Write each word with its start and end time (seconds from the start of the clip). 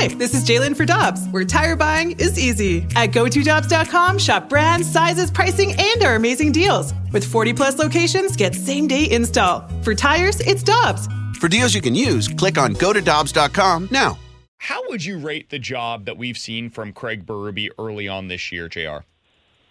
Hi, 0.00 0.06
this 0.06 0.32
is 0.32 0.44
Jalen 0.44 0.76
for 0.76 0.84
Dobbs, 0.84 1.26
where 1.30 1.44
tire 1.44 1.74
buying 1.74 2.12
is 2.20 2.38
easy. 2.38 2.86
At 2.94 3.10
GoToDobbs.com, 3.10 4.18
shop 4.18 4.48
brands, 4.48 4.88
sizes, 4.88 5.28
pricing, 5.28 5.74
and 5.76 6.04
our 6.04 6.14
amazing 6.14 6.52
deals. 6.52 6.94
With 7.12 7.24
40 7.24 7.52
plus 7.54 7.80
locations, 7.80 8.36
get 8.36 8.54
same 8.54 8.86
day 8.86 9.10
install. 9.10 9.66
For 9.82 9.96
tires, 9.96 10.38
it's 10.38 10.62
Dobbs. 10.62 11.08
For 11.40 11.48
deals 11.48 11.74
you 11.74 11.80
can 11.80 11.96
use, 11.96 12.28
click 12.28 12.58
on 12.58 12.74
GoToDobbs.com 12.74 13.88
now. 13.90 14.16
How 14.58 14.88
would 14.88 15.04
you 15.04 15.18
rate 15.18 15.50
the 15.50 15.58
job 15.58 16.04
that 16.04 16.16
we've 16.16 16.38
seen 16.38 16.70
from 16.70 16.92
Craig 16.92 17.26
Berube 17.26 17.70
early 17.76 18.06
on 18.06 18.28
this 18.28 18.52
year, 18.52 18.68
JR? 18.68 18.98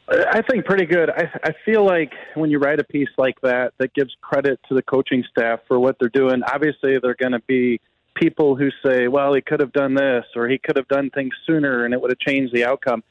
I 0.10 0.42
think 0.42 0.66
pretty 0.66 0.88
good. 0.88 1.10
I, 1.10 1.30
I 1.42 1.54
feel 1.64 1.86
like 1.86 2.12
when 2.36 2.50
you 2.50 2.60
write 2.60 2.82
a 2.82 2.84
piece 2.84 3.08
like 3.18 3.40
that, 3.44 3.72
that 3.78 3.94
gives 3.94 4.14
credit 4.20 4.60
to 4.68 4.76
the 4.76 4.82
coaching 4.82 5.24
staff 5.32 5.62
for 5.70 5.80
what 5.80 5.96
they're 6.02 6.10
doing. 6.10 6.42
Obviously, 6.54 6.98
they're 7.02 7.16
going 7.16 7.32
to 7.32 7.42
be 7.48 7.80
people 8.20 8.56
who 8.56 8.70
say, 8.86 9.08
well, 9.08 9.34
he 9.34 9.42
could 9.42 9.60
have 9.60 9.74
done 9.74 9.94
this 9.94 10.26
or 10.36 10.48
he 10.48 10.58
could 10.58 10.78
have 10.78 10.88
done 10.88 11.10
things 11.10 11.34
sooner 11.46 11.86
and 11.86 11.94
it 11.94 12.02
would 12.02 12.12
have 12.12 12.20
changed 12.20 12.54
the 12.54 12.66
outcome. 12.66 13.04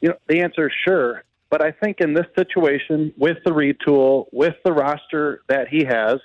You 0.00 0.10
know, 0.10 0.16
the 0.28 0.40
answer 0.40 0.66
is 0.66 0.72
sure. 0.86 1.24
But 1.50 1.62
I 1.62 1.70
think 1.70 2.00
in 2.00 2.14
this 2.14 2.26
situation, 2.36 3.12
with 3.18 3.38
the 3.44 3.50
retool, 3.50 4.26
with 4.32 4.54
the 4.64 4.72
roster 4.72 5.42
that 5.48 5.68
he 5.68 5.84
has, 5.84 6.18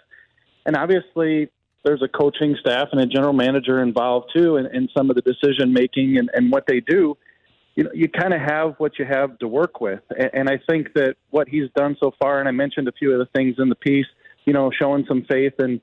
and 0.66 0.76
obviously 0.76 1.50
there's 1.84 2.02
a 2.02 2.08
coaching 2.08 2.56
staff 2.60 2.90
and 2.92 3.02
a 3.02 3.06
general 3.06 3.34
manager 3.34 3.82
involved 3.82 4.32
too 4.36 4.58
in, 4.58 4.68
in 4.68 4.90
some 4.96 5.10
of 5.10 5.16
the 5.16 5.22
decision 5.22 5.74
making 5.74 6.18
and, 6.18 6.30
and 6.34 6.52
what 6.52 6.66
they 6.68 6.80
do 6.80 7.18
you 7.78 7.84
know, 7.84 7.92
you 7.94 8.10
kind 8.10 8.34
of 8.34 8.42
have 8.42 8.74
what 8.80 8.98
you 8.98 9.06
have 9.06 9.38
to 9.38 9.48
work 9.48 9.80
with. 9.80 10.02
And, 10.18 10.30
and 10.34 10.50
I 10.50 10.60
think 10.68 10.94
that 10.96 11.16
what 11.30 11.48
he's 11.48 11.70
done 11.76 11.96
so 12.00 12.12
far, 12.20 12.40
and 12.40 12.50
I 12.50 12.52
mentioned 12.52 12.88
a 12.88 12.92
few 12.92 13.14
of 13.14 13.20
the 13.20 13.28
things 13.36 13.56
in 13.60 13.70
the 13.70 13.76
piece, 13.76 14.08
you 14.46 14.52
know, 14.52 14.72
showing 14.72 15.06
some 15.08 15.24
faith 15.30 15.54
in 15.60 15.80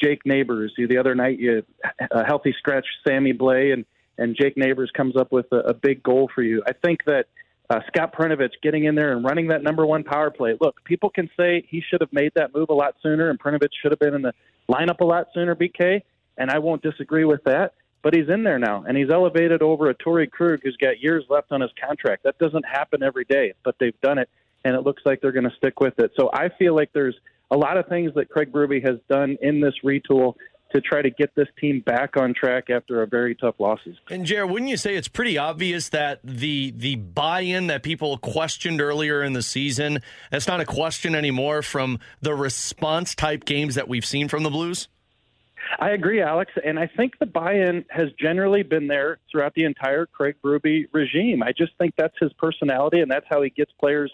Jake 0.00 0.24
Neighbors. 0.24 0.72
The 0.76 0.98
other 0.98 1.14
night, 1.14 1.38
you 1.38 1.62
a 2.10 2.24
healthy 2.24 2.54
stretch, 2.58 2.86
Sammy 3.06 3.32
Blais, 3.32 3.72
and 3.72 3.84
and 4.18 4.34
Jake 4.34 4.56
Neighbors 4.56 4.90
comes 4.96 5.14
up 5.16 5.30
with 5.30 5.46
a, 5.52 5.56
a 5.56 5.74
big 5.74 6.02
goal 6.02 6.30
for 6.34 6.42
you. 6.42 6.62
I 6.66 6.72
think 6.72 7.04
that 7.04 7.26
uh, 7.68 7.80
Scott 7.88 8.14
Perunovich 8.14 8.52
getting 8.62 8.84
in 8.84 8.94
there 8.94 9.12
and 9.12 9.22
running 9.24 9.48
that 9.48 9.62
number 9.62 9.84
one 9.84 10.04
power 10.04 10.30
play. 10.30 10.56
Look, 10.58 10.82
people 10.84 11.10
can 11.10 11.28
say 11.36 11.66
he 11.68 11.82
should 11.86 12.00
have 12.00 12.12
made 12.12 12.32
that 12.34 12.54
move 12.54 12.70
a 12.70 12.74
lot 12.74 12.94
sooner, 13.02 13.28
and 13.28 13.38
Perunovich 13.38 13.72
should 13.82 13.92
have 13.92 13.98
been 13.98 14.14
in 14.14 14.22
the 14.22 14.32
lineup 14.70 15.00
a 15.00 15.04
lot 15.04 15.26
sooner. 15.34 15.54
BK, 15.54 16.02
and 16.38 16.50
I 16.50 16.60
won't 16.60 16.82
disagree 16.82 17.24
with 17.24 17.44
that 17.44 17.74
but 18.06 18.14
he's 18.14 18.28
in 18.28 18.44
there 18.44 18.60
now, 18.60 18.84
and 18.86 18.96
he's 18.96 19.10
elevated 19.10 19.62
over 19.62 19.90
a 19.90 19.94
Torey 19.96 20.30
Krug 20.30 20.60
who's 20.62 20.76
got 20.76 21.00
years 21.00 21.24
left 21.28 21.50
on 21.50 21.60
his 21.60 21.72
contract. 21.84 22.22
That 22.22 22.38
doesn't 22.38 22.64
happen 22.64 23.02
every 23.02 23.24
day, 23.24 23.54
but 23.64 23.74
they've 23.80 24.00
done 24.00 24.18
it, 24.18 24.30
and 24.64 24.76
it 24.76 24.82
looks 24.82 25.02
like 25.04 25.20
they're 25.20 25.32
going 25.32 25.50
to 25.50 25.56
stick 25.56 25.80
with 25.80 25.98
it. 25.98 26.12
So 26.16 26.30
I 26.32 26.50
feel 26.50 26.76
like 26.76 26.90
there's 26.92 27.16
a 27.50 27.56
lot 27.56 27.76
of 27.76 27.86
things 27.86 28.12
that 28.14 28.28
Craig 28.28 28.52
Berube 28.52 28.84
has 28.86 28.98
done 29.08 29.36
in 29.40 29.60
this 29.60 29.74
retool 29.84 30.34
to 30.72 30.80
try 30.80 31.00
to 31.00 31.10
get 31.10 31.34
this 31.34 31.46
team 31.60 31.80
back 31.80 32.16
on 32.16 32.34
track 32.34 32.70
after 32.70 33.02
a 33.02 33.06
very 33.06 33.34
tough 33.34 33.54
losses. 33.58 33.96
And 34.10 34.26
JR, 34.26 34.44
wouldn't 34.44 34.68
you 34.70 34.76
say 34.76 34.96
it's 34.96 35.08
pretty 35.08 35.38
obvious 35.38 35.90
that 35.90 36.20
the 36.24 36.72
the 36.76 36.96
buy-in 36.96 37.68
that 37.68 37.82
people 37.82 38.18
questioned 38.18 38.80
earlier 38.80 39.22
in 39.22 39.32
the 39.32 39.42
season, 39.42 40.02
that's 40.30 40.48
not 40.48 40.60
a 40.60 40.64
question 40.64 41.14
anymore 41.14 41.62
from 41.62 42.00
the 42.20 42.34
response 42.34 43.14
type 43.14 43.44
games 43.44 43.76
that 43.76 43.88
we've 43.88 44.04
seen 44.04 44.28
from 44.28 44.42
the 44.42 44.50
Blues? 44.50 44.88
I 45.78 45.90
agree, 45.90 46.20
Alex, 46.20 46.52
and 46.64 46.78
I 46.78 46.86
think 46.86 47.18
the 47.18 47.26
buy-in 47.26 47.84
has 47.90 48.08
generally 48.20 48.62
been 48.62 48.86
there 48.86 49.18
throughout 49.30 49.54
the 49.54 49.64
entire 49.64 50.06
Craig 50.06 50.36
Berube 50.42 50.86
regime. 50.92 51.42
I 51.42 51.52
just 51.52 51.72
think 51.78 51.94
that's 51.96 52.14
his 52.20 52.32
personality, 52.34 53.00
and 53.00 53.10
that's 53.10 53.26
how 53.28 53.42
he 53.42 53.50
gets 53.50 53.72
players 53.80 54.12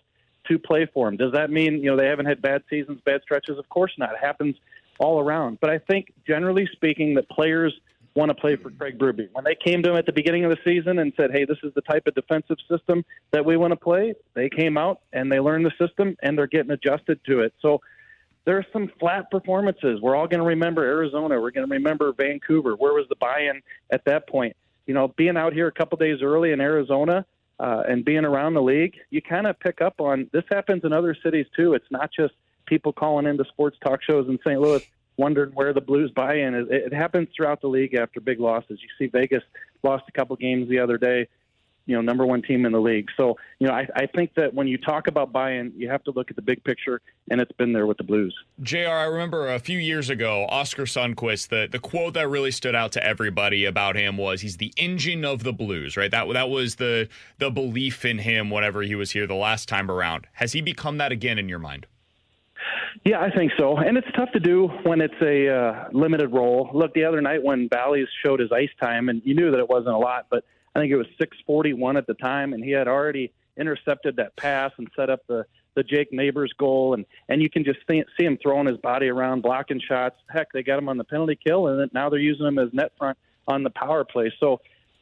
to 0.49 0.59
play 0.59 0.87
for 0.93 1.09
him. 1.09 1.17
Does 1.17 1.33
that 1.33 1.51
mean 1.51 1.83
you 1.83 1.91
know 1.91 1.97
they 1.97 2.07
haven't 2.07 2.27
had 2.27 2.43
bad 2.43 2.63
seasons, 2.69 3.01
bad 3.05 3.23
stretches? 3.23 3.59
Of 3.59 3.69
course 3.69 3.93
not. 3.99 4.11
It 4.13 4.19
happens 4.21 4.57
all 4.99 5.21
around. 5.21 5.59
But 5.61 5.71
I 5.71 5.79
think, 5.79 6.13
generally 6.27 6.69
speaking, 6.73 7.15
that 7.15 7.29
players 7.29 7.73
want 8.15 8.29
to 8.29 8.35
play 8.35 8.57
for 8.57 8.71
Craig 8.71 8.99
Berube. 8.99 9.29
When 9.33 9.45
they 9.45 9.55
came 9.55 9.83
to 9.83 9.91
him 9.91 9.97
at 9.97 10.05
the 10.05 10.13
beginning 10.13 10.45
of 10.45 10.51
the 10.51 10.59
season 10.65 10.99
and 10.99 11.13
said, 11.17 11.31
"Hey, 11.31 11.45
this 11.45 11.59
is 11.63 11.73
the 11.75 11.81
type 11.81 12.07
of 12.07 12.15
defensive 12.15 12.59
system 12.69 13.05
that 13.31 13.45
we 13.45 13.57
want 13.57 13.73
to 13.73 13.77
play," 13.77 14.15
they 14.35 14.49
came 14.49 14.77
out 14.77 15.01
and 15.13 15.33
they 15.33 15.41
learned 15.41 15.65
the 15.65 15.73
system, 15.79 16.17
and 16.23 16.37
they're 16.37 16.47
getting 16.47 16.71
adjusted 16.73 17.21
to 17.25 17.41
it. 17.41 17.55
So 17.61 17.81
there 18.45 18.59
are 18.59 18.67
some 18.73 18.89
flat 19.01 19.31
performances. 19.31 20.01
We're 20.01 20.17
all 20.17 20.27
going 20.27 20.41
to 20.41 20.47
remember 20.47 20.85
Arizona. 20.85 21.41
We're 21.41 21.53
going 21.53 21.67
to 21.67 21.73
remember 21.73 22.13
Vancouver. 22.13 22.75
Where 22.75 22.93
was 22.93 23.07
the 23.09 23.17
buy-in 23.17 23.63
at 23.91 24.05
that 24.05 24.29
point? 24.29 24.57
You 24.87 24.95
know, 24.95 25.09
being 25.09 25.37
out 25.37 25.53
here 25.53 25.69
a 25.69 25.73
couple 25.73 25.97
days 25.97 26.23
early 26.23 26.53
in 26.53 26.61
Arizona 26.61 27.25
uh, 27.63 27.85
and 27.89 28.05
being 28.05 28.25
around 28.25 28.55
the 28.55 28.63
league, 28.63 28.97
you 29.11 29.23
kind 29.23 29.47
of 29.47 29.59
pick 29.61 29.81
up 29.81 30.01
on 30.01 30.29
this. 30.33 30.43
Happens 30.51 30.83
in 30.83 30.93
other 30.93 31.17
cities 31.23 31.47
too. 31.57 31.75
It's 31.75 31.91
not 31.93 32.11
just 32.13 32.35
people 32.67 32.93
calling 32.93 33.25
into 33.25 33.45
sports 33.45 33.77
talk 33.85 34.03
shows 34.03 34.29
in 34.29 34.37
St. 34.45 34.61
Louis 34.61 34.85
wondering 35.17 35.53
where 35.53 35.73
the 35.73 35.81
Blues 35.81 36.11
buy-in 36.11 36.55
is. 36.55 36.67
It 36.71 36.93
happens 36.93 37.29
throughout 37.37 37.61
the 37.61 37.69
league 37.69 37.95
after 37.95 38.21
big 38.21 38.41
losses. 38.41 38.81
You 38.83 38.89
see 38.99 39.07
Vegas 39.07 39.45
lost 39.85 40.05
a 40.09 40.13
couple 40.13 40.35
games 40.35 40.69
the 40.69 40.81
other 40.81 40.99
day 40.99 41.29
you 41.87 41.95
know 41.95 42.01
number 42.01 42.27
one 42.27 42.43
team 42.43 42.67
in 42.67 42.73
the 42.73 42.81
league. 42.81 43.09
So 43.17 43.37
you 43.59 43.67
know 43.67 43.73
I, 43.75 43.87
I 43.97 44.07
think 44.07 44.35
that 44.35 44.55
when 44.55 44.67
you 44.67 44.79
talk 44.79 45.07
about 45.07 45.33
buy-in, 45.33 45.73
you 45.77 45.89
have 45.89 46.03
to 46.05 46.11
look 46.11 46.31
at 46.31 46.37
the 46.37 46.43
big 46.43 46.63
picture, 46.65 47.01
and 47.31 47.41
it's 47.41 47.53
been 47.53 47.73
there 47.73 47.87
with 47.87 47.99
the 47.99 48.05
Blues. 48.05 48.35
JR. 48.61 48.89
I 48.89 49.05
remember 49.05 49.53
a 49.53 49.59
few 49.59 49.79
years 49.79 50.11
ago, 50.11 50.47
Oskar 50.51 50.85
Sundqvist. 50.85 51.49
The 51.49 51.69
the 51.71 51.79
quote 51.79 52.15
that 52.15 52.29
really 52.29 52.51
stood 52.51 52.75
out 52.75 52.93
to 52.93 53.05
everybody 53.05 53.65
about 53.65 53.97
him 53.97 54.17
was 54.17 54.41
he's 54.41 54.57
the 54.57 54.73
engine 54.77 55.25
of 55.25 55.43
the 55.43 55.53
Blues. 55.53 55.97
Right. 55.97 56.11
That 56.11 56.33
that 56.33 56.51
was 56.51 56.77
the 56.77 57.09
the 57.39 57.51
belief 57.51 58.05
in 58.05 58.19
him 58.19 58.51
whenever 58.51 58.83
he 58.83 58.95
was 58.95 59.11
here 59.11 59.27
the 59.27 59.35
last 59.35 59.69
time 59.69 59.91
around. 59.91 60.27
Has 60.35 60.53
he 60.53 60.61
become 60.61 60.99
that 60.99 61.13
again 61.13 61.39
in 61.39 61.49
your 61.49 61.59
mind? 61.59 61.87
Yeah, 63.05 63.21
I 63.21 63.31
think 63.31 63.53
so. 63.59 63.77
And 63.79 63.97
it's 63.97 64.07
tough 64.15 64.31
to 64.33 64.41
do 64.41 64.69
when 64.85 65.01
it's 65.01 65.21
a 65.21 65.49
uh, 65.49 65.89
limited 65.93 66.29
role. 66.29 66.71
Look, 66.73 66.95
the 66.95 67.05
other 67.05 67.21
night 67.21 67.43
when 67.43 67.67
Bally's 67.67 68.07
showed 68.25 68.39
his 68.39 68.53
ice 68.53 68.71
time, 68.81 69.09
and 69.09 69.21
you 69.25 69.35
knew 69.35 69.51
that 69.51 69.59
it 69.59 69.69
wasn't 69.69 69.95
a 69.95 69.99
lot, 69.99 70.27
but 70.31 70.45
I 70.75 70.81
think 70.81 70.93
it 70.93 70.97
was 70.97 71.07
641 71.19 71.97
at 71.97 72.07
the 72.07 72.15
time, 72.15 72.53
and 72.53 72.65
he 72.65 72.71
had 72.71 72.89
already 72.89 73.33
intercepted 73.57 74.17
that 74.17 74.37
pass 74.37 74.73
and 74.79 74.89
set 74.97 75.11
up 75.11 75.21
the 75.27 75.45
the 75.75 75.83
Jake 75.83 76.13
Neighbors 76.13 76.53
goal, 76.59 76.95
and 76.95 77.07
and 77.29 77.41
you 77.41 77.49
can 77.49 77.65
just 77.65 77.79
see, 77.91 78.03
see 78.19 78.27
him 78.27 78.39
throwing 78.43 78.67
his 78.67 78.77
body 78.79 79.09
around, 79.09 79.43
blocking 79.43 79.81
shots. 79.81 80.17
Heck, 80.29 80.53
they 80.53 80.63
got 80.63 80.79
him 80.79 80.89
on 80.89 80.99
the 80.99 81.05
penalty 81.05 81.39
kill, 81.43 81.67
and 81.69 81.91
now 81.95 82.11
they're 82.11 82.19
using 82.19 82.47
him 82.47 82.59
as 82.59 82.69
net 82.73 82.93
front 82.99 83.17
on 83.49 83.63
the 83.63 83.71
power 83.71 84.05
play. 84.05 84.33
So, 84.39 84.61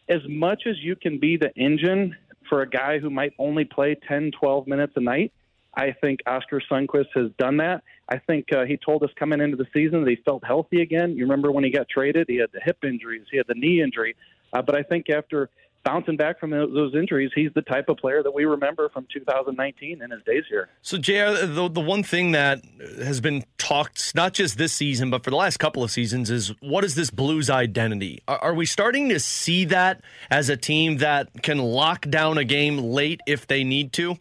as 0.09 0.21
much 0.29 0.63
as 0.67 0.77
you 0.79 0.97
can 0.97 1.19
be 1.19 1.37
the 1.37 1.53
engine 1.57 2.17
for 2.49 2.63
a 2.63 2.69
guy 2.69 2.99
who 2.99 3.11
might 3.11 3.33
only 3.39 3.65
play 3.65 3.97
10, 4.09 4.33
12 4.39 4.67
minutes 4.67 4.93
a 4.97 5.01
night, 5.01 5.33
I 5.75 5.93
think 6.01 6.21
Oskar 6.27 6.61
Sundqvist 6.71 7.09
has 7.15 7.31
done 7.39 7.59
that. 7.59 7.83
I 8.09 8.19
think 8.19 8.53
uh, 8.53 8.65
he 8.65 8.77
told 8.77 9.05
us 9.05 9.11
coming 9.17 9.41
into 9.41 9.57
the 9.57 9.67
season 9.73 10.03
that 10.03 10.11
he 10.11 10.17
felt 10.25 10.45
healthy 10.45 10.83
again. 10.83 11.17
You 11.17 11.25
remember 11.25 11.53
when 11.53 11.63
he 11.63 11.71
got 11.71 11.89
traded, 11.89 12.27
he 12.29 12.37
had 12.37 12.51
the 12.53 12.61
hip 12.61 12.79
injuries, 12.83 13.27
he 13.31 13.37
had 13.37 13.47
the 13.47 13.55
knee 13.55 13.83
injury. 13.83 14.17
Uh, 14.53 14.63
but 14.63 14.75
I 14.75 14.83
think 14.83 15.09
after 15.11 15.51
bouncing 15.85 16.17
back 16.17 16.39
from 16.39 16.51
those 16.51 16.95
injuries, 16.95 17.31
he's 17.35 17.53
the 17.55 17.63
type 17.63 17.89
of 17.89 17.97
player 17.97 18.23
that 18.23 18.33
we 18.33 18.45
remember 18.45 18.89
from 18.91 19.07
2019 19.13 20.03
in 20.03 20.11
his 20.11 20.23
days 20.25 20.45
here. 20.49 20.69
So, 20.83 20.99
JR, 20.99 21.47
the, 21.47 21.69
the 21.73 21.81
one 21.81 22.03
thing 22.03 22.33
that 22.33 22.63
has 22.99 23.21
been 23.21 23.45
talked, 23.59 24.15
not 24.15 24.35
just 24.35 24.59
this 24.59 24.73
season, 24.73 25.11
but 25.11 25.25
for 25.25 25.31
the 25.31 25.37
last 25.37 25.59
couple 25.59 25.83
of 25.83 25.91
seasons, 25.91 26.31
is 26.31 26.53
what 26.61 26.85
is 26.85 26.95
this 26.95 27.11
Blues 27.11 27.51
identity? 27.51 28.23
Are, 28.29 28.39
are 28.39 28.55
we 28.55 28.67
starting 28.67 29.09
to 29.11 29.21
see 29.21 29.65
that 29.67 30.03
as 30.31 30.49
a 30.49 30.57
team 30.57 30.99
that 30.99 31.43
can 31.43 31.59
lock 31.59 32.09
down 32.09 32.39
a 32.39 32.45
game 32.45 32.79
late 32.79 33.21
if 33.27 33.47
they 33.47 33.65
need 33.65 33.93
to? 33.95 34.19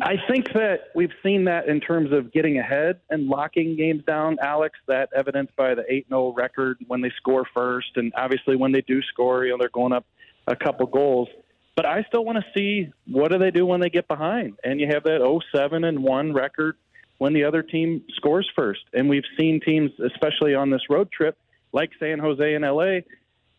I 0.00 0.16
think 0.28 0.52
that 0.52 0.88
we've 0.94 1.12
seen 1.22 1.44
that 1.44 1.68
in 1.68 1.80
terms 1.80 2.12
of 2.12 2.32
getting 2.32 2.58
ahead 2.58 3.00
and 3.08 3.28
locking 3.28 3.76
games 3.76 4.02
down, 4.04 4.38
Alex. 4.42 4.78
That 4.88 5.10
evidenced 5.14 5.56
by 5.56 5.74
the 5.74 5.84
8 5.88 6.08
0 6.08 6.32
record 6.36 6.78
when 6.86 7.00
they 7.00 7.10
score 7.16 7.46
first. 7.54 7.88
And 7.96 8.12
obviously, 8.16 8.56
when 8.56 8.72
they 8.72 8.82
do 8.82 9.02
score, 9.02 9.44
you 9.44 9.52
know, 9.52 9.56
they're 9.58 9.68
going 9.68 9.92
up 9.92 10.06
a 10.46 10.56
couple 10.56 10.86
goals. 10.86 11.28
But 11.76 11.86
I 11.86 12.04
still 12.08 12.24
want 12.24 12.38
to 12.38 12.44
see 12.54 12.92
what 13.06 13.30
do 13.30 13.38
they 13.38 13.50
do 13.50 13.64
when 13.64 13.80
they 13.80 13.90
get 13.90 14.08
behind. 14.08 14.54
And 14.64 14.80
you 14.80 14.88
have 14.92 15.04
that 15.04 15.40
07 15.52 15.84
and 15.84 16.02
1 16.02 16.32
record 16.32 16.76
when 17.18 17.32
the 17.32 17.44
other 17.44 17.62
team 17.62 18.02
scores 18.16 18.48
first. 18.56 18.82
And 18.92 19.08
we've 19.08 19.24
seen 19.38 19.60
teams, 19.60 19.90
especially 20.04 20.54
on 20.54 20.70
this 20.70 20.82
road 20.90 21.10
trip, 21.12 21.38
like 21.72 21.90
San 21.98 22.18
Jose 22.18 22.54
and 22.54 22.64
LA, 22.64 23.00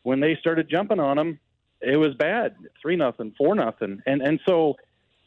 when 0.03 0.19
they 0.19 0.35
started 0.39 0.69
jumping 0.69 0.99
on 0.99 1.17
them, 1.17 1.39
it 1.79 1.97
was 1.97 2.13
bad. 2.15 2.55
3 2.81 2.95
nothing, 2.95 3.33
4 3.37 3.55
nothing. 3.55 4.01
And 4.05 4.21
and 4.21 4.39
so 4.47 4.75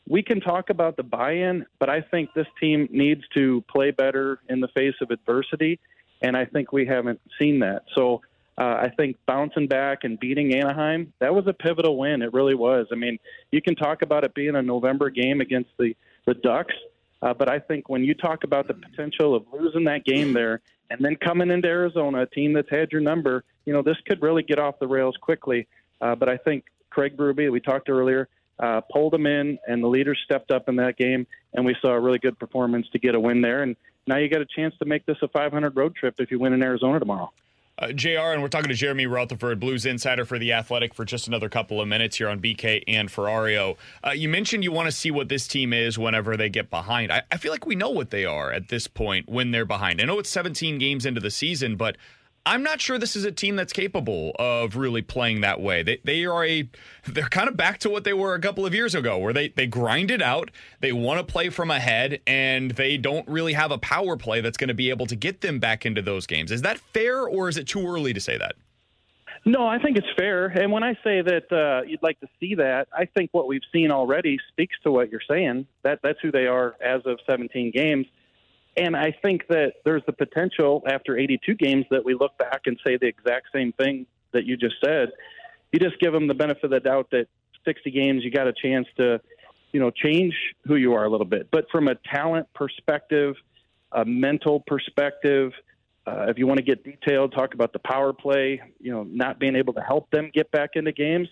we 0.09 0.23
can 0.23 0.41
talk 0.41 0.71
about 0.71 0.97
the 0.97 1.03
buy-in, 1.03 1.67
but 1.79 1.89
I 1.89 2.03
think 2.03 2.31
this 2.35 2.47
team 2.61 2.89
needs 2.91 3.23
to 3.35 3.65
play 3.71 3.91
better 3.91 4.41
in 4.49 4.61
the 4.61 4.69
face 4.69 4.95
of 5.01 5.11
adversity, 5.11 5.81
and 6.21 6.37
I 6.37 6.45
think 6.45 6.73
we 6.73 6.87
haven't 6.87 7.21
seen 7.39 7.61
that. 7.61 7.85
So 7.95 8.21
uh, 8.59 8.77
I 8.83 8.91
think 8.97 9.17
bouncing 9.27 9.67
back 9.67 10.05
and 10.05 10.21
beating 10.21 10.55
Anaheim, 10.55 11.13
that 11.21 11.35
was 11.35 11.47
a 11.47 11.53
pivotal 11.53 11.97
win. 11.97 12.23
It 12.23 12.33
really 12.33 12.55
was. 12.55 12.87
I 12.93 12.97
mean, 12.97 13.19
you 13.51 13.63
can 13.63 13.75
talk 13.75 14.03
about 14.03 14.25
it 14.25 14.35
being 14.35 14.57
a 14.57 14.63
November 14.63 15.11
game 15.11 15.41
against 15.41 15.71
the 15.79 15.95
the 16.27 16.35
Ducks, 16.35 16.75
uh, 17.21 17.35
but 17.35 17.51
I 17.51 17.59
think 17.59 17.91
when 17.91 18.03
you 18.03 18.15
talk 18.15 18.45
about 18.45 18.67
the 18.67 18.73
potential 18.73 19.35
of 19.35 19.45
losing 19.53 19.85
that 19.85 20.05
game 20.07 20.33
there 20.33 20.63
and 20.89 21.05
then 21.05 21.17
coming 21.17 21.51
into 21.51 21.69
Arizona, 21.69 22.23
a 22.23 22.27
team 22.27 22.55
that's 22.55 22.71
had 22.71 22.93
your 22.93 23.03
number, 23.03 23.45
you 23.67 23.73
know, 23.73 23.83
this 23.83 23.97
could 24.07 24.23
really 24.23 24.43
get 24.43 24.59
off 24.59 24.79
the 24.79 24.87
rails 24.87 25.17
quickly. 25.21 25.67
Uh, 26.01 26.15
but 26.15 26.29
I 26.31 26.39
think 26.39 26.65
Craig 26.89 27.17
Berube, 27.17 27.51
we 27.51 27.61
talked 27.61 27.91
earlier, 27.91 28.29
uh, 28.59 28.81
pulled 28.93 29.13
them 29.13 29.27
in, 29.27 29.59
and 29.67 29.83
the 29.83 29.89
leaders 29.89 30.19
stepped 30.25 30.51
up 30.51 30.69
in 30.69 30.77
that 30.77 30.97
game, 30.97 31.27
and 31.55 31.65
we 31.65 31.77
saw 31.81 31.89
a 31.89 32.01
really 32.01 32.19
good 32.19 32.39
performance 32.39 32.87
to 32.93 32.99
get 32.99 33.15
a 33.15 33.21
win 33.21 33.41
there. 33.41 33.63
And 33.63 33.77
now 34.07 34.19
you 34.19 34.29
got 34.29 34.41
a 34.41 34.47
chance 34.47 34.75
to 34.79 34.85
make 34.85 35.07
this 35.07 35.17
a 35.23 35.29
500 35.29 35.77
road 35.77 35.95
trip 35.97 36.15
if 36.19 36.31
you 36.31 36.39
win 36.39 36.53
in 36.53 36.63
Arizona 36.63 36.99
tomorrow. 36.99 37.33
Uh, 37.77 37.91
JR, 37.91 38.31
and 38.31 38.41
we're 38.41 38.47
talking 38.47 38.69
to 38.69 38.75
Jeremy 38.75 39.07
Rutherford, 39.07 39.59
Blues 39.59 39.85
insider 39.85 40.25
for 40.25 40.39
The 40.39 40.53
Athletic, 40.53 40.95
for 40.95 41.05
just 41.05 41.27
another 41.27 41.49
couple 41.49 41.81
of 41.81 41.89
minutes 41.89 42.17
here 42.19 42.29
on 42.29 42.39
BK 42.39 42.85
and 42.87 43.09
Ferrario. 43.09 43.77
Uh, 44.07 44.11
you 44.11 44.29
mentioned 44.29 44.63
you 44.63 44.71
want 44.71 44.87
to 44.87 44.93
see 44.93 45.11
what 45.11 45.29
this 45.29 45.49
team 45.49 45.73
is 45.73 45.99
whenever 45.99 46.37
they 46.37 46.49
get 46.49 46.71
behind. 46.71 47.11
I, 47.11 47.23
I 47.33 47.37
feel 47.37 47.51
like 47.51 47.67
we 47.67 47.75
know 47.75 47.91
what 47.91 48.11
they 48.11 48.25
are 48.25 48.53
at 48.53 48.69
this 48.69 48.87
point 48.87 49.29
when 49.29 49.51
they're 49.51 49.65
behind. 49.65 50.01
I 50.01 50.05
know 50.05 50.21
it's 50.21 50.31
17 50.31 50.79
games 50.79 51.05
into 51.05 51.21
the 51.21 51.33
season, 51.33 51.75
but 51.75 51.97
I'm 52.47 52.63
not 52.63 52.81
sure 52.81 52.99
this 52.99 53.17
is 53.17 53.25
a 53.25 53.33
team 53.33 53.57
that's 53.57 53.73
capable 53.73 54.33
of 54.39 54.77
really 54.77 55.01
playing 55.01 55.41
that 55.41 55.63
way. 55.63 55.83
They 55.83 56.01
they 56.05 56.25
are 56.27 56.45
a 56.45 56.69
they're 57.07 57.29
kind 57.29 57.49
of 57.49 57.57
back 57.57 57.79
to 57.79 57.91
what 57.91 58.05
they 58.05 58.13
were 58.13 58.35
a 58.35 58.41
couple 58.41 58.67
of 58.67 58.75
years 58.75 58.95
ago, 58.95 59.17
where 59.19 59.33
they 59.33 59.49
they 59.49 59.67
grind 59.67 60.11
it 60.11 60.21
out, 60.21 60.51
they 60.81 60.93
want 60.93 61.27
to 61.27 61.33
play 61.33 61.49
from 61.49 61.71
ahead, 61.71 62.21
and 62.27 62.73
they 62.73 62.99
don't 62.99 63.27
really 63.27 63.55
have 63.55 63.71
a 63.71 63.79
power 63.79 64.17
play 64.17 64.43
that's 64.43 64.59
going 64.59 64.69
to 64.69 64.75
be 64.75 64.91
able 64.91 65.07
to 65.07 65.17
get 65.17 65.41
them 65.41 65.59
back 65.59 65.87
into 65.87 66.03
those 66.03 66.27
games. 66.27 66.51
Is 66.51 66.63
that 66.63 66.79
fair, 66.79 67.23
or 67.23 67.49
is 67.49 67.57
it 67.57 67.67
too 67.67 67.87
early 67.87 68.13
to 68.13 68.21
say 68.21 68.37
that? 68.37 68.57
No, 69.47 69.67
I 69.67 69.79
think 69.79 69.97
it's 69.97 70.07
fair. 70.17 70.47
And 70.47 70.73
when 70.73 70.83
I 70.83 70.95
say 71.05 71.21
that 71.21 71.53
uh, 71.53 71.87
you'd 71.87 72.03
like 72.03 72.19
to 72.21 72.29
see 72.41 72.55
that, 72.55 72.89
I 72.97 73.05
think 73.05 73.31
what 73.33 73.47
we've 73.47 73.63
seen 73.73 73.91
already 73.91 74.39
speaks 74.49 74.77
to 74.85 74.93
what 74.93 75.11
you're 75.11 75.21
saying. 75.29 75.67
That 75.83 76.01
that's 76.03 76.19
who 76.21 76.31
they 76.31 76.47
are 76.47 76.77
as 76.81 77.03
of 77.07 77.19
17 77.27 77.71
games. 77.71 78.07
And 78.77 78.97
I 78.97 79.15
think 79.23 79.47
that 79.49 79.75
there's 79.85 80.03
the 80.07 80.13
potential 80.13 80.83
after 80.87 81.17
82 81.17 81.55
games 81.55 81.85
that 81.91 82.05
we 82.05 82.15
look 82.15 82.37
back 82.39 82.63
and 82.67 82.79
say 82.85 82.97
the 82.97 83.07
exact 83.07 83.49
same 83.53 83.73
thing 83.73 84.07
that 84.33 84.45
you 84.45 84.57
just 84.57 84.77
said. 84.85 85.11
You 85.73 85.79
just 85.79 85.99
give 86.01 86.13
them 86.13 86.27
the 86.27 86.35
benefit 86.35 86.65
of 86.65 86.71
the 86.71 86.81
doubt 86.81 87.11
that 87.13 87.27
60 87.65 87.91
games, 87.91 88.25
you 88.25 88.31
got 88.31 88.47
a 88.47 88.53
chance 88.53 88.87
to, 88.97 89.21
you 89.73 89.81
know, 89.81 89.91
change 89.91 90.35
who 90.67 90.77
you 90.77 90.95
are 90.95 91.05
a 91.05 91.11
little 91.11 91.27
bit. 91.27 91.49
But 91.51 91.67
from 91.71 91.89
a 91.89 91.95
talent 91.95 92.49
perspective, 92.55 93.37
a 93.93 94.05
mental 94.05 94.61
perspective, 94.67 95.53
uh, 96.07 96.27
if 96.29 96.39
you 96.39 96.47
want 96.47 96.59
to 96.59 96.65
get 96.65 96.85
detailed, 96.85 97.33
talk 97.33 97.55
about 97.55 97.73
the 97.73 97.79
power 97.79 98.13
play, 98.13 98.61
you 98.81 98.93
know, 98.93 99.05
not 99.05 99.39
being 99.39 99.57
able 99.57 99.73
to 99.75 99.81
help 99.81 100.11
them 100.11 100.31
get 100.35 100.51
back 100.51 100.71
into 100.75 100.93
games. 100.93 101.29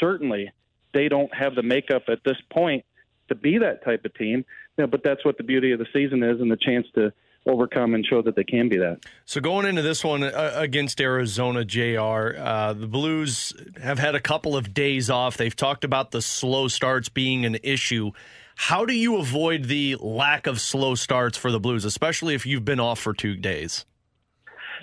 Certainly, 0.00 0.52
they 0.94 1.08
don't 1.08 1.32
have 1.34 1.54
the 1.54 1.62
makeup 1.62 2.04
at 2.08 2.20
this 2.24 2.38
point 2.50 2.84
to 3.28 3.34
be 3.34 3.58
that 3.58 3.84
type 3.84 4.04
of 4.04 4.14
team. 4.14 4.44
Know, 4.78 4.86
but 4.86 5.02
that's 5.02 5.24
what 5.24 5.38
the 5.38 5.44
beauty 5.44 5.72
of 5.72 5.78
the 5.78 5.86
season 5.92 6.22
is, 6.22 6.40
and 6.40 6.50
the 6.50 6.56
chance 6.56 6.86
to 6.94 7.12
overcome 7.46 7.94
and 7.94 8.04
show 8.04 8.22
that 8.22 8.36
they 8.36 8.44
can 8.44 8.68
be 8.68 8.76
that. 8.76 8.98
So 9.24 9.40
going 9.40 9.66
into 9.66 9.82
this 9.82 10.02
one 10.04 10.22
uh, 10.22 10.52
against 10.56 11.00
Arizona, 11.00 11.64
JR. 11.64 12.36
Uh, 12.36 12.72
the 12.72 12.88
Blues 12.88 13.52
have 13.80 13.98
had 13.98 14.14
a 14.14 14.20
couple 14.20 14.56
of 14.56 14.74
days 14.74 15.08
off. 15.10 15.36
They've 15.36 15.54
talked 15.54 15.84
about 15.84 16.10
the 16.10 16.20
slow 16.20 16.68
starts 16.68 17.08
being 17.08 17.44
an 17.44 17.58
issue. 17.62 18.10
How 18.56 18.84
do 18.84 18.94
you 18.94 19.16
avoid 19.16 19.64
the 19.64 19.96
lack 20.00 20.46
of 20.46 20.60
slow 20.60 20.94
starts 20.94 21.38
for 21.38 21.52
the 21.52 21.60
Blues, 21.60 21.84
especially 21.84 22.34
if 22.34 22.46
you've 22.46 22.64
been 22.64 22.80
off 22.80 22.98
for 22.98 23.12
two 23.12 23.36
days? 23.36 23.84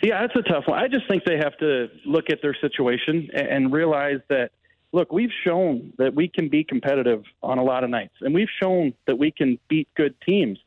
Yeah, 0.01 0.21
that's 0.21 0.35
a 0.35 0.49
tough 0.49 0.65
one. 0.67 0.79
I 0.79 0.87
just 0.87 1.07
think 1.07 1.23
they 1.25 1.37
have 1.37 1.57
to 1.57 1.87
look 2.05 2.25
at 2.29 2.39
their 2.41 2.55
situation 2.59 3.29
and 3.33 3.71
realize 3.71 4.19
that 4.29 4.51
look, 4.93 5.11
we've 5.11 5.31
shown 5.43 5.91
that 5.97 6.13
we 6.13 6.29
can 6.29 6.47
be 6.47 6.63
competitive 6.63 7.23
on 7.41 7.57
a 7.57 7.63
lot 7.63 7.83
of 7.83 7.89
nights, 7.89 8.13
and 8.21 8.33
we've 8.33 8.49
shown 8.61 8.93
that 9.07 9.17
we 9.17 9.31
can 9.31 9.59
beat 9.67 9.89
good 9.95 10.15
teams. 10.21 10.59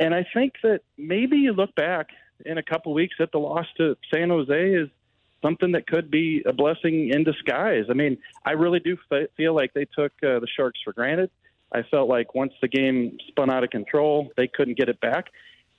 And 0.00 0.14
I 0.14 0.26
think 0.34 0.54
that 0.62 0.80
maybe 0.96 1.36
you 1.36 1.52
look 1.52 1.74
back 1.74 2.08
in 2.44 2.56
a 2.58 2.62
couple 2.62 2.94
weeks 2.94 3.16
at 3.20 3.30
the 3.30 3.38
loss 3.38 3.66
to 3.76 3.96
San 4.12 4.30
Jose 4.30 4.72
is 4.72 4.88
something 5.42 5.72
that 5.72 5.86
could 5.86 6.10
be 6.10 6.42
a 6.46 6.52
blessing 6.52 7.10
in 7.10 7.24
disguise. 7.24 7.84
I 7.90 7.92
mean, 7.92 8.18
I 8.44 8.52
really 8.52 8.80
do 8.80 8.96
feel 9.36 9.54
like 9.54 9.74
they 9.74 9.84
took 9.84 10.12
uh, 10.22 10.40
the 10.40 10.48
Sharks 10.56 10.80
for 10.82 10.92
granted. 10.92 11.30
I 11.70 11.82
felt 11.82 12.08
like 12.08 12.34
once 12.34 12.54
the 12.62 12.68
game 12.68 13.18
spun 13.28 13.50
out 13.50 13.62
of 13.62 13.70
control, 13.70 14.32
they 14.36 14.48
couldn't 14.48 14.78
get 14.78 14.88
it 14.88 15.00
back. 15.00 15.26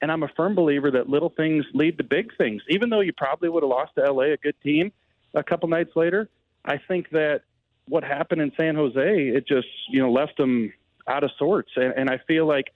And 0.01 0.11
I'm 0.11 0.23
a 0.23 0.29
firm 0.37 0.53
believer 0.53 0.91
that 0.91 1.09
little 1.09 1.29
things 1.29 1.65
lead 1.73 1.97
to 1.97 2.03
big 2.03 2.37
things. 2.37 2.61
Even 2.69 2.89
though 2.89 3.01
you 3.01 3.13
probably 3.13 3.49
would 3.49 3.63
have 3.63 3.69
lost 3.69 3.95
to 3.95 4.11
LA, 4.11 4.33
a 4.33 4.37
good 4.37 4.55
team, 4.61 4.91
a 5.33 5.43
couple 5.43 5.67
nights 5.67 5.91
later, 5.95 6.29
I 6.63 6.77
think 6.87 7.09
that 7.09 7.41
what 7.89 8.03
happened 8.03 8.41
in 8.41 8.51
San 8.59 8.75
Jose, 8.75 8.99
it 8.99 9.47
just 9.47 9.67
you 9.89 10.01
know 10.01 10.11
left 10.11 10.37
them 10.37 10.71
out 11.07 11.23
of 11.23 11.31
sorts, 11.37 11.71
and, 11.75 11.93
and 11.97 12.09
I 12.09 12.19
feel 12.27 12.47
like 12.47 12.71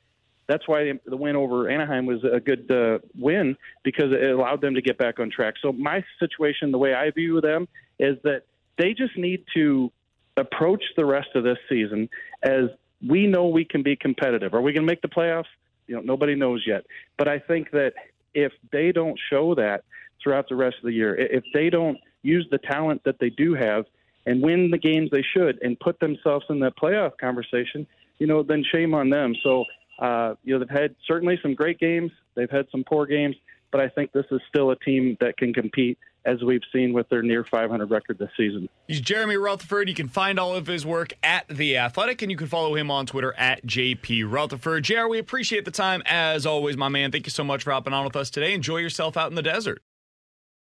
that's 0.48 0.68
why 0.68 0.92
the 1.06 1.16
win 1.16 1.36
over 1.36 1.70
Anaheim 1.70 2.06
was 2.06 2.24
a 2.24 2.40
good 2.40 2.70
uh, 2.70 3.00
win 3.18 3.56
because 3.84 4.12
it 4.12 4.30
allowed 4.30 4.62
them 4.62 4.76
to 4.76 4.82
get 4.82 4.98
back 4.98 5.20
on 5.20 5.30
track. 5.30 5.54
So 5.62 5.72
my 5.72 6.04
situation, 6.20 6.72
the 6.72 6.78
way 6.78 6.94
I 6.94 7.12
view 7.12 7.40
them, 7.40 7.68
is 7.98 8.18
that 8.24 8.44
they 8.78 8.94
just 8.94 9.18
need 9.18 9.46
to 9.56 9.92
approach 10.36 10.84
the 10.98 11.06
rest 11.06 11.30
of 11.36 11.44
this 11.44 11.58
season 11.70 12.10
as 12.42 12.66
we 13.08 13.28
know 13.28 13.48
we 13.48 13.64
can 13.64 13.84
be 13.84 13.96
competitive. 13.96 14.54
Are 14.54 14.62
we 14.62 14.74
going 14.74 14.86
to 14.86 14.92
make 14.92 15.02
the 15.02 15.08
playoffs? 15.08 15.46
You 15.88 15.96
know, 15.96 16.02
nobody 16.02 16.36
knows 16.36 16.64
yet. 16.66 16.86
But 17.18 17.28
I 17.28 17.40
think 17.40 17.72
that 17.72 17.94
if 18.34 18.52
they 18.72 18.92
don't 18.92 19.20
show 19.30 19.56
that 19.56 19.84
throughout 20.22 20.50
the 20.50 20.56
rest 20.56 20.78
of 20.78 20.84
the 20.84 20.94
year, 20.94 21.16
if 21.16 21.44
they 21.54 21.70
don't 21.70 21.98
use 22.22 22.48
the 22.52 22.58
talent 22.58 23.04
that 23.06 23.20
they 23.20 23.30
do 23.30 23.54
have 23.54 23.86
and 24.26 24.42
win 24.42 24.72
the 24.72 24.78
games 24.78 25.10
they 25.12 25.24
should 25.36 25.60
and 25.62 25.80
put 25.80 26.00
themselves 26.00 26.46
in 26.50 26.60
the 26.60 26.72
playoff 26.72 27.18
conversation, 27.18 27.86
you 28.20 28.28
know, 28.28 28.44
then 28.44 28.64
shame 28.72 28.94
on 28.94 29.10
them. 29.10 29.36
So, 29.44 29.66
uh, 30.00 30.36
you 30.44 30.54
know, 30.54 30.60
they've 30.60 30.78
had 30.78 30.96
certainly 31.08 31.38
some 31.42 31.54
great 31.54 31.80
games. 31.80 32.12
They've 32.36 32.50
had 32.50 32.68
some 32.72 32.84
poor 32.84 33.06
games, 33.06 33.36
but 33.72 33.82
I 33.82 33.90
think 33.90 34.12
this 34.12 34.26
is 34.32 34.42
still 34.50 34.72
a 34.72 34.76
team 34.78 35.18
that 35.20 35.38
can 35.38 35.54
compete 35.54 35.98
as 36.26 36.42
we've 36.42 36.62
seen 36.72 36.94
with 36.94 37.10
their 37.10 37.22
near 37.22 37.44
500 37.44 37.90
record 37.92 38.18
this 38.18 38.30
season. 38.38 38.70
He's 38.88 39.02
Jeremy 39.02 39.36
Rutherford. 39.36 39.90
You 39.90 39.96
can 39.96 40.08
find 40.08 40.40
all 40.40 40.56
of 40.56 40.68
his 40.68 40.86
work 40.86 41.14
at 41.22 41.48
The 41.50 41.78
Athletic, 41.78 42.22
and 42.22 42.32
you 42.32 42.38
can 42.38 42.48
follow 42.48 42.76
him 42.76 42.90
on 42.90 43.06
Twitter 43.06 43.34
at 43.38 43.66
JP 43.66 44.32
Rutherford. 44.32 44.86
JR, 44.86 45.08
we 45.08 45.20
appreciate 45.20 45.66
the 45.66 45.72
time 45.72 46.02
as 46.06 46.46
always, 46.46 46.78
my 46.78 46.90
man. 46.90 47.12
Thank 47.12 47.28
you 47.28 47.32
so 47.32 47.44
much 47.44 47.64
for 47.64 47.72
hopping 47.72 47.94
on 47.94 48.06
with 48.06 48.16
us 48.16 48.30
today. 48.30 48.54
Enjoy 48.54 48.78
yourself 48.78 49.18
out 49.18 49.30
in 49.30 49.36
the 49.36 49.42
desert. 49.42 49.82